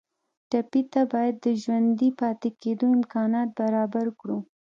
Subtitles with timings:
[0.49, 4.37] ټپي ته باید د ژوندي پاتې کېدو امکانات برابر کړو.